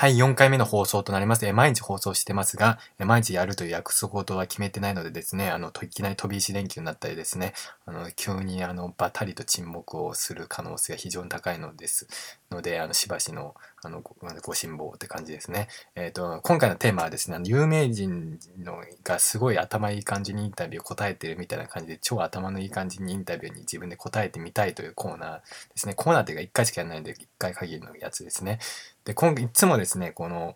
[0.00, 1.44] はい、4回目の放送となります。
[1.44, 7.52] え毎日放送してますが、え毎日やるという約束事は決めてないのでですね、あの、いきなり飛び石連休になったりですね、
[7.84, 12.08] あの、急にあの、ばたりと沈黙をする可能性が非常に高いのです。
[12.50, 15.68] ので、あの、しばしの、あの、ご辛抱って感じですね。
[15.94, 25.42] えっ、ー、と、今回のテーマはですね、有名人のがすごい頭いい感じにインタビューを答えてるみたいな感じで、超頭のいい感じにインタビューに自分で答えてみたいというコーナーで
[25.76, 25.92] すね。
[25.92, 28.60] コーナーっていうか1回しかやらないんで、1回限りのやつですね。
[29.04, 30.54] で、今いつもですね、ですねこの、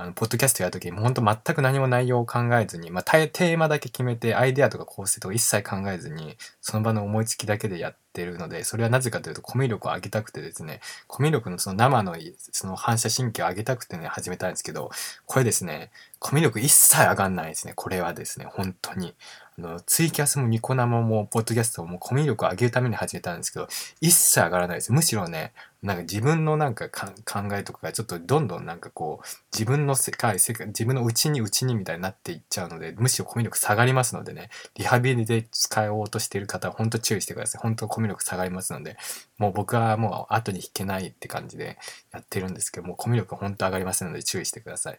[0.00, 12.14] あの、ポッドキャストやるとき、もう本当全く何も内容を考えずに、まあ、テーマだけ決めて、アイデアとか構成とか一切考えずに、その場の思いつきだけでやってるので、それはなぜかというと、コミュ力を上げたくてですね、コミュ力のその生の、
[12.52, 14.90] その反射神経を上げたくてね、始めたんですけど、
[15.26, 17.72] これですね、コミュ力一切上がんないですね。
[17.74, 19.16] これはですね、本当に。
[19.60, 23.68] の、ツイキャスもニコ生も、ポッドキャストもコミュ力を上げるために始めたんですけど、
[24.00, 24.92] 一切上がらないです。
[24.92, 27.12] むしろね、なんか自分のなんか考
[27.52, 37.62] えとかがちょっとどんどんなんかこう、自分の世界、世界、自分の内に内にみたいになっていっちゃうので、むしろコミュ力下がりますのでね、リハビリで使おうとしている方は本当注意してください。
[37.62, 38.96] 本当コミュ力下がりますので、
[39.38, 41.78] もう僕はもう後に引けないって感じで
[42.12, 44.98] やってるんですけどもう、コミュ力本当上がりませんので注意してください。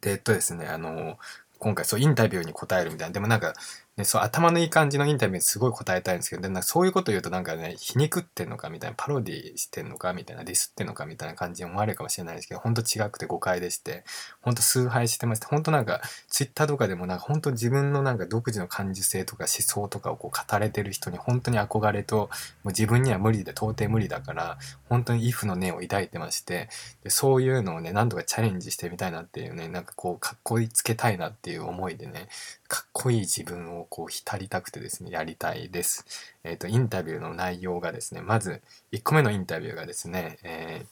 [0.00, 1.18] で、えっとですね、あの、
[1.60, 3.12] 今回そうインタビューに答えるみたいな。
[3.12, 3.54] でもなんか、
[4.00, 14.04] ね、そう頭のいい感じのインタビューすごい答えたいんですけど、でなんかそういうこと言うとなんかね、皮肉ってんのかみたいな、パロディしてんのかみたいな、ディスってんのかみたいな感じに思われるかもしれないですけど、ほんと違くて誤解でして、
[14.40, 22.28] ほんと崇拝してまして、ほんとなんか、ツイッターとかでもなんかほんと自分のなんか独自の感受性とか思想とかをこう語れてる人に本当に憧れと、も
[22.64, 26.68] う自分には無理で到底無理だから、本当にイフの念を抱いてまして、
[27.04, 32.28] でそういうのをね、何とかチャレンジしてみたいなっていうね、なんかこう、かっこいいつけたいなっていう思いでね、
[32.70, 36.06] かっこいい自分をこう浸りたくてですね、やりたいです。
[36.44, 40.86] えっ、ー、と、インタビューの内容がですね、まず、1個目のインタビューがですね、え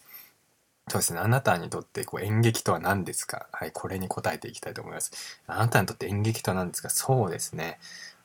[0.89, 3.47] ー、そうですね、あなたにとってこう演劇とは何ですか？
[3.53, 5.13] はい、これに答えていきたいと思います。
[5.47, 6.91] あなたにとって演劇とは何ですか？
[6.91, 7.79] そうですね。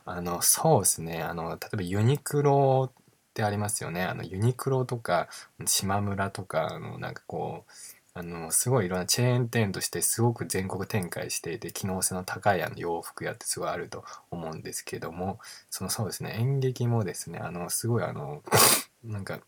[0.06, 1.22] あの、そうですね。
[1.22, 3.04] あの、例えばユニクロっ
[3.36, 4.04] てありますよね。
[4.04, 5.28] あの、ユニクロとか、
[5.66, 7.72] 島村とか、あの、なんかこう、
[8.16, 15.40] あの、すごいいろんなチェーン店としてすごく全国展開していて、機能性の高いあの洋服屋ってすごいあると思うんですけども、
[15.72, 18.44] そのそうですね、演劇もですね、あの、すごいあの、
[19.04, 19.40] なんか、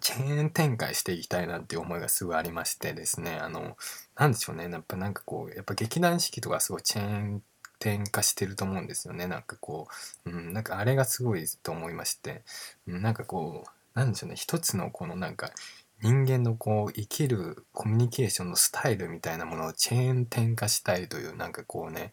[0.00, 3.76] チェーン展開していきたいなっていう思いがすごいありましてですね、あの、
[4.16, 7.42] なんでしょうね、やっぱなんかこう、やっぱ劇団四季とかすごいチェーン
[7.78, 9.26] 店化してると思うんですよね。
[9.26, 9.88] なんかこ
[10.26, 12.42] う、うん、なんかあれがすごいと思いまして、
[12.86, 15.50] うん、なんかこう、なんでしょうね、一つのこのなんか、
[16.02, 22.12] 人間のこう生きるコミュニケーションのスタイルみたいなものをチェーン店化したいというなんかこうね、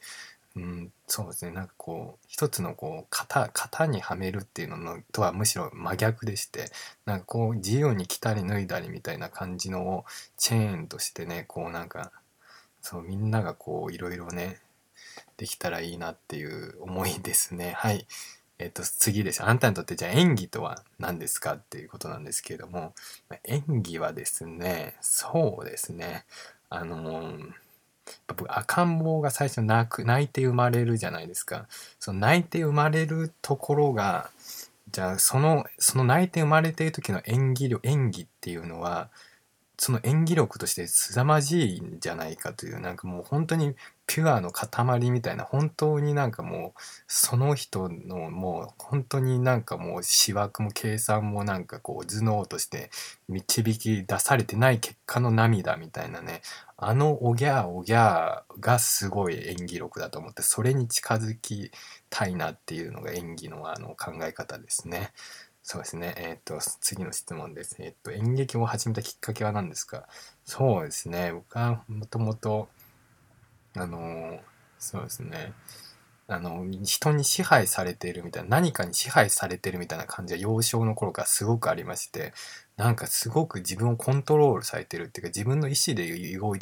[0.55, 6.71] うん、そうですねなんかこう一つのこう型型にはめるっていうののとはむしろ真逆でして
[7.05, 10.05] なんかこう自由に着たり脱いだりみたいな感じのを
[10.37, 12.11] チェーンとしてねこうなんか
[12.81, 14.59] そうみんながこういろいろね
[15.37, 18.05] できたらいいなっていう思いですねはい。
[18.59, 19.41] えっと、次です。
[19.41, 22.93] あんたにとってじゃあ演技とは何ですかっていうことなんですけれども、
[23.45, 26.25] 演技はですね、そうですね、
[26.69, 27.33] あの
[28.27, 31.67] 僕赤ん坊が最初泣く、泣いて生まれるじゃないですか。
[31.99, 34.29] その泣いて生まれるところが、
[34.91, 39.09] じゃあその、その泣いて生まれている時の演技力、演技っていうのは、
[39.81, 43.75] その演技力として凄まじいんじゃないかという、なんかもう本当に
[44.07, 52.89] ピュアの塊みたいな、本当になんかもう、その人のもう本当になんかもう思惑も計算もなんかこう頭脳として
[53.29, 56.41] 導き出されてない結果の涙みたいなね、
[56.75, 61.71] あのおぎゃーおぎゃーがすごい演技力だと思って、それに近づき
[62.09, 65.11] たいなっていうのが演技のあの考え方ですね。
[65.71, 66.15] そうですね。
[66.17, 67.75] えっ、ー、と、次の質問です。
[67.77, 70.07] えっ、ー、と、演劇を始めたきっかけは何ですか？
[70.43, 71.31] そうですね。
[71.31, 72.69] 僕はもともと、
[73.75, 74.39] あの、
[74.79, 75.53] そうですね。
[76.27, 82.33] あの、人に支配されているみたいな、何かに支配されてるみたいな感じは幼少の頃からすごくありまして、
[82.79, 86.09] なんかすごく自分をコントロールされてるっていうか自分の意思で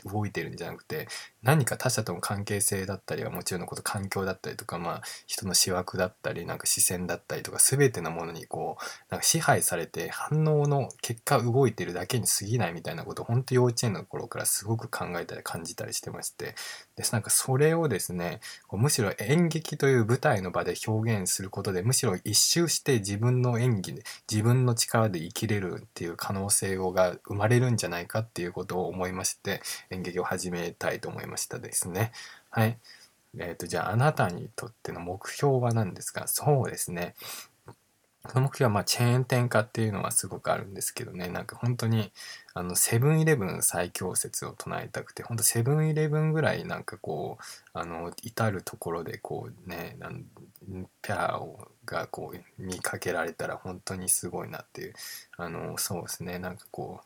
[0.04, 1.08] 動いてるんじゃなくて
[1.44, 16.56] 何か他者との関係性だったりはもちろんのこと環境だったりとかまあ人の思惑だったりなんか視線だったりとか全てのものにこうなんか支配されて反応の結果動いてるだけに過ぎないみたいなことを本当幼稚園の頃からすごく考えたり感じたりしてまして。
[16.96, 18.40] でなんかそれをですね
[18.72, 32.12] むしろ演劇という舞台の場で表現することでむしろ一周して自分の演技で自分の力で生きれるっていういう可能性が生まれるんじゃないかっていうことを思いまして演劇を始めたいと思いましたですね。
[32.50, 32.78] はい。
[33.38, 36.28] えっ、ー、と、じゃああなたにとっての目標は何ですか？
[36.28, 37.14] そうですね。
[38.30, 42.12] その目標はまあチェーン店化っていうのはすごくあるんですけどね、なんか本当に
[42.54, 47.44] あのセブンイレブン最強説を唱えたくて、本当セブンイレブンぐらいなんかこう、
[47.74, 49.96] あの、至るところでこうね、
[50.68, 54.94] なんピャーをがこう見かけられたら本当にすごいなっていう、
[55.38, 57.02] あの、そうですね、なんかこ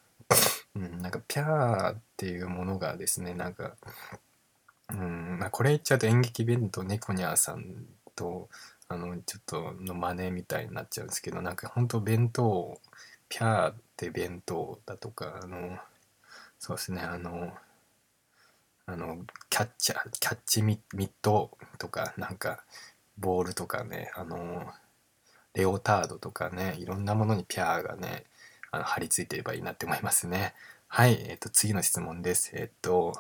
[0.76, 3.76] う、 うん、なんかピャーっていうものがですね、なんか、
[4.90, 7.86] うんまあ、これ言っちゃうと演劇弁当猫ニャーさん
[8.16, 8.50] と
[8.88, 12.80] あのちょっとの真似みたいになっちゃうんですけどなんか本当弁当
[13.30, 15.78] ピャーって弁当だとかあの
[16.60, 17.02] そうですね。
[17.02, 17.54] あの
[18.86, 19.20] あの
[19.50, 22.64] キャッチャーキャッチミットとかなんか
[23.22, 24.66] ボールとかねあの
[25.54, 28.26] レオタードとかねいろんなものにピャーがね
[28.72, 30.54] あの貼り付いてればいいなって思いますね
[30.88, 33.14] はいえっ、と次の質問ですえっ、と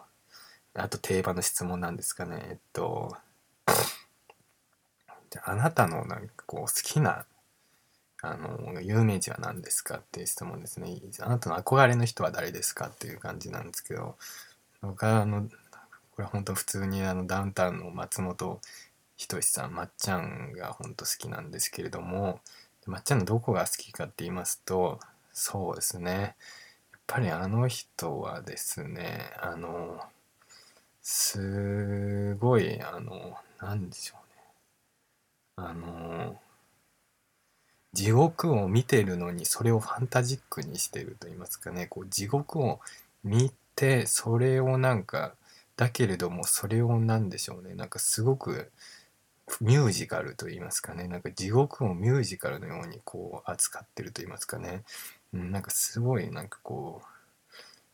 [0.74, 2.42] あと定番の質問なんですかね。
[2.50, 3.15] えっと、
[5.30, 7.25] じゃああなたのなんかこう好きな
[8.21, 10.98] あの有名人は何ですかっていう質問ですね。
[11.19, 14.15] あなたの憧れの人は誰ですかっていう感じなんですけど、
[14.81, 15.50] 僕はあの、
[16.12, 18.62] これ本当普通にあのダウンタウンの松本
[19.22, 22.40] 人志さん、まっちゃんが本当好きなんですけれども、
[22.88, 25.00] まっちゃんのどこが好きかって言いますと、
[25.32, 26.12] そうですね。
[26.92, 30.02] やっぱりあの人はですね、あの、
[31.04, 34.16] すごい、あの、なんでしょ
[35.58, 35.68] うね。
[35.68, 36.40] あの、
[37.94, 42.80] 地獄を見てるのにそれをファンタジックにしてると言いますかね、こう地獄を
[43.24, 45.36] 見て、それをなんか、
[45.78, 48.72] だけれどもそれをなんでしょうね、なんかすごく
[49.59, 54.83] ミュージカルと言いますかね、なんか地獄をミュージカルのようにこう扱ってると言いますかね、
[55.33, 57.07] うん、なんかすごいなんかこう、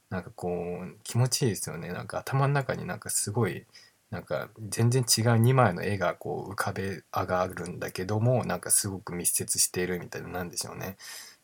[0.10, 0.50] なんかこ
[0.84, 1.92] う気持ちいいですよね。
[1.92, 3.66] なんか頭の中になんかすごい
[4.10, 10.98] なんか全然違う2枚の絵がこう浮かべ上がるんだけどもなんかすごく密接しているみたいななんでしょうね。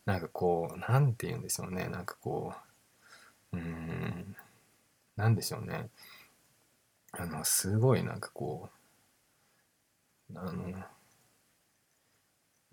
[0.05, 1.87] なんかこうなんて言うんでしょうね。
[1.89, 2.53] なんかこ
[3.53, 4.35] ううーん
[5.17, 5.89] なんでしょうね。
[7.11, 8.82] あのすごいなんかこう
[10.35, 10.83] あの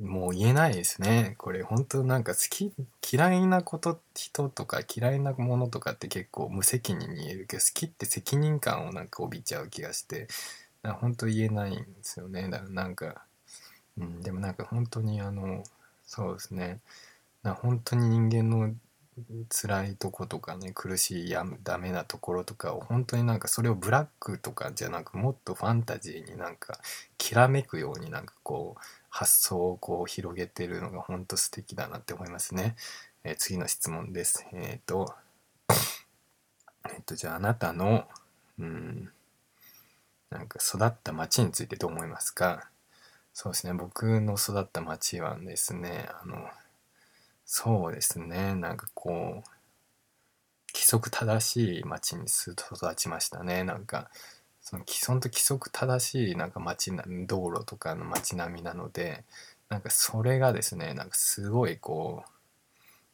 [0.00, 1.34] もう言えないですね。
[1.36, 2.72] これ本当なんか好き、
[3.12, 10.26] 嫌いなこと、人とか嫌いなものとかって結構無責任に言えるけど、好きって責任感をなんか帯びちゃう気がして、
[10.82, 12.48] 本当言えないんですよね。
[12.48, 13.26] だからなんか、
[13.98, 15.64] うん、でもなんか本当にあの、
[16.06, 16.80] そうですね。
[17.42, 18.74] な本当に人間の
[19.48, 26.80] 辛いとことかね苦しいやダメなところとかを本当になんかそれをブラックとかじゃなくもっとファンタジーになんか
[27.18, 32.76] きらめくようになんかこう発想をこう広げてるのが本当素敵だなって思いますね。
[33.24, 34.46] えー、次の質問です。
[34.52, 35.14] えっ、ー、と、
[36.88, 38.08] えっ、と、じゃああなたの、
[38.58, 39.10] うん、
[40.30, 42.70] なんか育った町についてどう思いますか？
[43.34, 46.48] そうですね、僕の育った町はですね、あの、
[47.52, 49.50] そうですね、なんかこう、
[50.72, 53.64] 規則正しい町に育ちましたね。
[53.64, 54.08] なんか、
[54.60, 59.24] その既存と規則正しいなんか街な道路とかの街並みなので
[59.68, 62.24] なんかそれがですねなんかすごいこ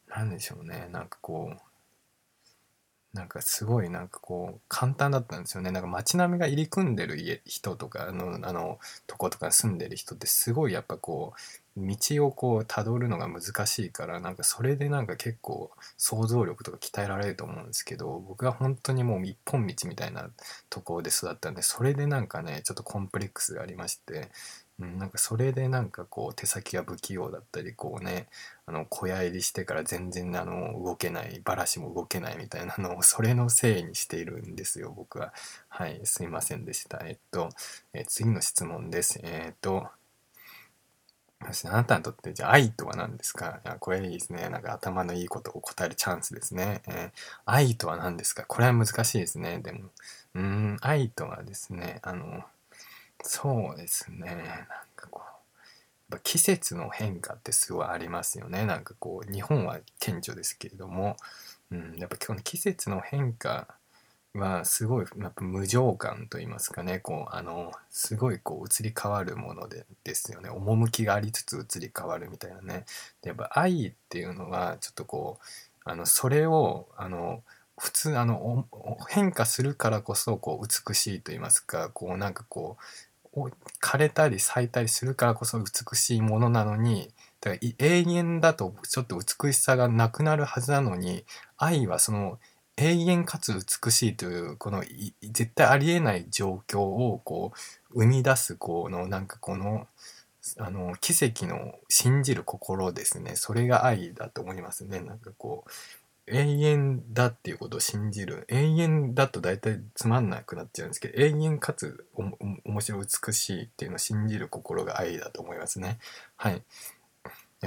[0.09, 0.89] うなんでしょうね。
[0.93, 5.71] なんかこうなんかすごいなんかこう簡単だったんですよね。
[5.71, 11.41] なんか街並みが入り組んでる家人とかのあのとことか住んでる人ってすごいやっぱこう
[11.77, 20.31] 道をこう辿るのが難しいからなんかそれでなんか結構想像力とか鍛えられると思うんですけど僕は本当にもう一本道みたいな
[20.71, 24.31] ところで育ったんでそれでなんかねちょっとコンプレックスがありまして
[24.79, 28.29] うん、なんかそれでなんかこう手先が不器用だったりこうね
[28.67, 35.33] あの小屋入りしてから全然あの動けないバラシも動けないみたいなのを それのせいにしているんですよ僕は。
[35.69, 37.03] はいすいませんでした。
[37.07, 37.49] えっと、
[37.93, 39.21] え次の質問です。
[39.23, 39.89] えっと
[41.41, 43.61] あなたにとってじゃあ愛とは何ですか？
[43.65, 44.49] いやこれいいですね。
[44.49, 46.83] なんか頭のいいことを答えるチャンスですね。
[46.89, 48.45] えー、愛とは何ですか？
[48.47, 49.61] これは難しいですね。
[49.61, 49.91] でも、
[50.35, 52.43] うん、愛とはですね、あの、
[53.23, 54.21] そうですね。
[54.27, 54.37] なん
[54.97, 55.29] かこう、
[56.11, 58.65] やっぱ季節の変化ってすごいありますよね。
[58.65, 61.17] なんかこう、日本は顕著ですけれども、
[61.71, 63.69] うん、やっぱ今日の季節の変化
[64.39, 66.99] はすごいやっぱ無常感と言いますかね。
[66.99, 70.51] こうあのすごいこう移り変わるものでですよね。
[70.51, 72.85] 趣がありつつ移り変わるみたいなね。
[73.23, 75.45] でやっぱ愛っていうのはちょっとこう
[75.85, 77.43] あのそれをあの
[77.79, 78.67] 普通あの
[79.09, 81.91] 変化するからこそこう美しいと言いますか。
[81.91, 82.87] こうなんかこう
[83.83, 91.25] 枯れたり咲いたりするからこそ美しいものなのにだから永遠だとちょっと美しさがなくなるはずなのに
[91.59, 92.39] 愛はその
[92.79, 94.85] 永遠かつ美しいというこの
[95.23, 97.53] 絶対ありえない状況をこ
[97.91, 99.87] う生み出すこのなんかこの
[100.59, 103.35] あの奇跡の信じる心ですね。
[103.35, 105.01] それが愛だと思いますね。
[105.01, 105.71] なんかこう
[106.29, 108.45] 永遠だっていうことを信じる。
[108.49, 115.99] 永遠だと大体つまんなくなっちゃうんですけど永遠かつ面白い美しいっていうのを信じる心が愛だと思いますね。
[116.37, 116.63] はい。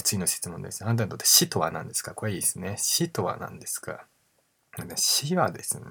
[0.03, 0.85] 次の質問です。
[0.85, 2.13] あなたにとって死とは何ですか？
[2.13, 2.75] これいいですね。
[2.77, 4.05] 死とは何ですか？
[4.95, 5.85] 死はですね、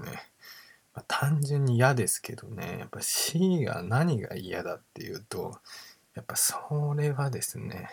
[0.94, 5.58] まあ、単純に嫌ですけどねやっぱ死が何が嫌だっていうと
[6.14, 7.88] やっぱそれはですね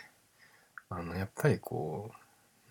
[0.90, 2.12] あのやっぱりこ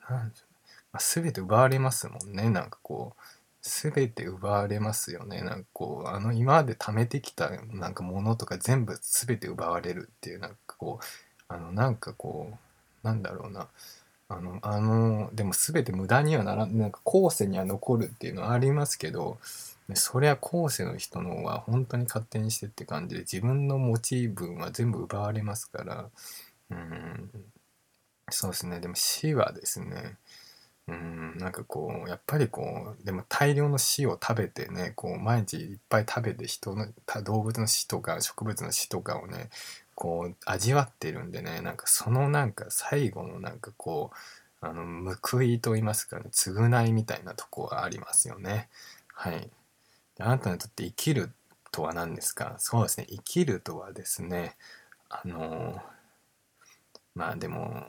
[0.08, 0.54] うなんでしょう
[0.94, 3.22] まあ、全て奪われますもんねなんかこう
[3.62, 11.04] 全て奪われますよねなんかこうあの今まで貯めてきたなんかものとか全部全て奪われるっていうなんかこう
[11.48, 13.66] あのなんかこうなんだろうな
[14.28, 19.38] あのあのでも全て無駄にはならなんか後世には残るっていうのはありますけど
[19.94, 26.10] そりゃ後世の人のは本当に勝手にしてって感じで自分の持ち分は全部奪われますから
[26.70, 27.30] うん
[28.30, 28.80] そうですね。
[28.80, 30.16] でも死はですね
[30.88, 36.86] うんなんかこうやっぱりこうでも大量の死を食べてねこう毎日いっぱい食べて人の
[37.24, 39.50] 動物の死とか植物の死とかをね
[39.94, 44.10] こう味わってるんでねなんかそのなんか最後のなんかこ
[44.62, 48.68] うあの報いと言いますかね償いみたいなとこはありますよね。
[49.12, 49.50] はい。
[50.18, 51.30] あなたにとって生きる
[51.70, 52.54] とは何ですか？
[52.58, 54.56] そうですね生きるとはですね
[55.08, 55.82] あの
[57.14, 57.88] まあでも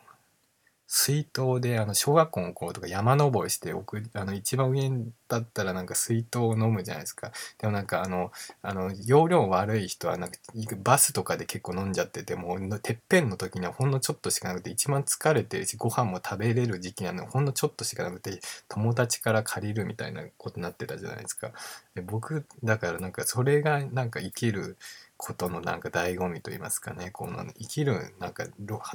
[0.88, 4.92] 水筒であの小学校の頃とか山登りして奥あの一番上
[5.28, 7.32] だったらなんか水筒を飲むじゃないですか。
[7.58, 10.38] でもなんかあのあの容量悪い人はなんか
[10.84, 21.52] バスとかで結構飲んじゃっててもうてっぺんの時にはほんのちょっとしかなくて一番疲れてるしご飯も食べれる時期なのほんのちょっとしかなくて友達から借りるみたいなことになってたじゃないですか。
[21.96, 24.78] で僕だからなんかそれがなんか生きる
[25.26, 28.46] ことのなんか醍醐味と言いますかねこの生きるなんか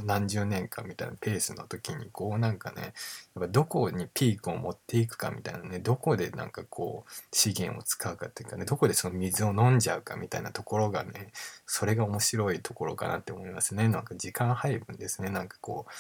[0.05, 2.93] 何十年間みたいなペースの時にこうなんかねやっ
[3.41, 11.33] ぱどこにピークを持っていくかみたいなねどこでなんかこう資源を使うかっていうかねどこでその水を飲んじゃうかみたいなところがね
[11.67, 13.89] それが面白いところかなって思いますね。
[13.89, 15.31] なんか時間配分ですね。
[15.31, 15.93] なんかこう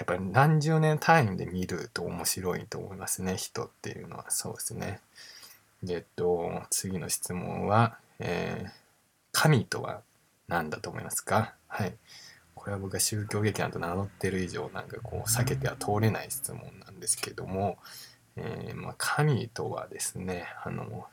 [0.00, 3.36] やっぱり何十年単位で見ると面白いと思いますね。
[3.36, 4.24] 人っていうのは。
[4.28, 5.00] そうですね。
[5.84, 8.87] でえっと次の質問はえー
[9.40, 10.02] 神とは
[10.48, 11.54] 何だと思いますか？
[11.68, 11.94] はい。
[12.56, 17.78] これは僕が宗教劇団と名乗ってる以上、なんかこう、避けては通れない質問なんですけども、
[18.34, 21.06] えー、まあ、神とはですね、あの、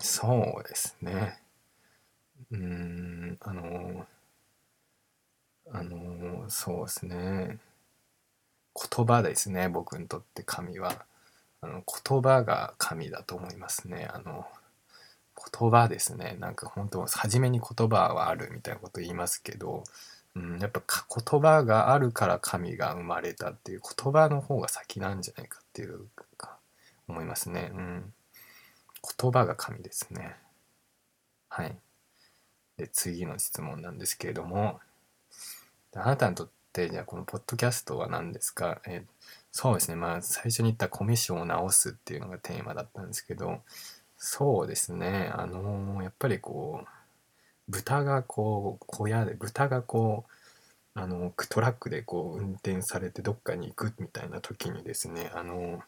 [0.00, 1.38] そうですね。
[2.50, 4.06] うん、あの、
[5.70, 7.58] あの、そうですね。
[8.74, 11.06] 言葉ですね、僕にとって神は。
[11.60, 14.08] あの言葉が神だと思いますね。
[14.12, 14.44] あの、
[15.36, 19.84] 言葉ですねなんか本当初めに言葉はあるみたいなこと言いますけど、
[20.36, 20.82] うん、やっぱ
[21.30, 26.56] 言葉があるから神が生まれたっていう言葉の方が先なんじゃないかっていうか
[27.08, 27.70] 思いますね。
[27.74, 28.12] うん、
[29.18, 30.36] 言葉が神ですね。
[31.48, 31.76] はい。
[32.76, 34.80] で次の質問なんですけれども
[35.94, 39.04] あなたにとってじゃあこのポッドキャストは何ですか、え
[39.52, 43.60] そうですねまあ最初に言ったコミッションを直すっていうのがテーマだったんですけど
[44.26, 45.30] そうですね。
[45.34, 46.88] あのやっぱりこう、
[47.72, 50.26] 豚がこう、小屋で、豚がこ
[50.96, 55.82] う、あの、トラックでこう、運転されてどっかに行くみたいな時にですね、あの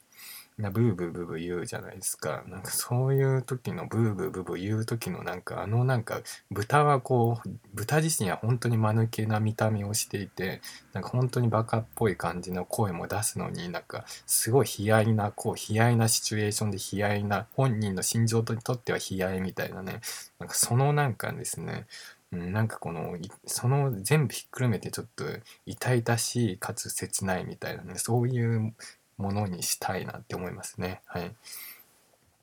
[0.59, 2.43] なブーブーブーブー言うじゃないですか。
[2.49, 6.21] なんかそういう時のブーブーブーブー言う時のなんかあのなんか
[6.51, 10.63] 豚はこう豚自身は本当に間抜けな見た目をしていて
[10.95, 20.01] なんか本当にバカっぽい感じの声も出すのになんかすごい悲哀なこう悲哀なシチュエーションで悲哀な本人の心情にとっては悲哀みたいなね
[20.39, 21.87] なんかそのなんかですね、
[22.31, 25.25] なんかこのその全部ひっくるめてちょっと
[25.67, 28.75] 痛々しいかつ切ないみたいなねそういう
[29.19, 31.01] ものにしたいなって思いますね。
[31.07, 31.35] はい。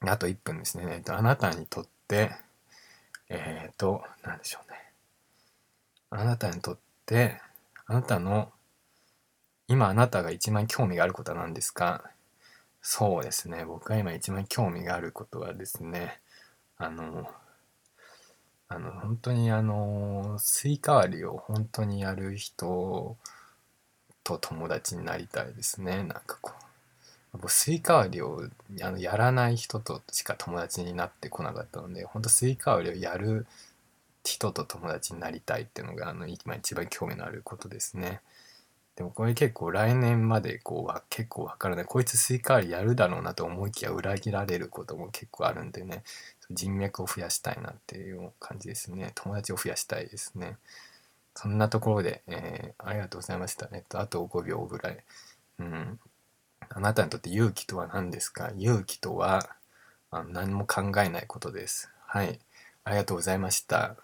[0.01, 0.85] あと1分ですね。
[0.89, 2.31] えっと、あなたにとって、
[3.29, 4.77] えっ、ー、と、何でしょうね。
[6.09, 7.41] あなたにとって、
[7.85, 8.51] あなたの、
[9.67, 12.11] 今あなたが一番興味があることは何ですか？
[12.81, 13.65] そうですね。
[13.65, 16.19] 僕が今一番興味があることはですね、
[16.77, 17.29] あの、
[18.67, 23.17] あの、本当にあの、スイカ割りを本当にやる人
[24.23, 25.97] と友達になりたいですね。
[25.97, 26.62] なんかこう。
[27.47, 28.43] スイカ割りを
[28.81, 33.45] あのやらない人としか友達になってこなかったので、本当スイカ割りをやる
[34.23, 38.21] 人と友達になりたいっていうのがあの今一番興味のあることですね。
[38.95, 41.85] でもこれ結構来年までこうは結構わからない。
[41.85, 46.03] こいつスイカ割りやるだろうなと思いきや裏切られることも結構あるんでね、
[46.51, 49.11] 人脈を増やしたいなっていう感じですね。
[49.15, 50.57] 友達を増やしたいですね。
[51.35, 53.69] そんなところで、えーありがとうございました。
[53.73, 55.03] えっと、あと5秒ぐらい。
[55.59, 55.99] うん。
[56.69, 58.51] あなたにとって勇気とは何ですか？
[58.57, 59.49] 勇気とは
[60.11, 61.89] あの何も考えないことです。
[62.05, 62.39] はい。
[62.83, 63.95] ありがとうございました。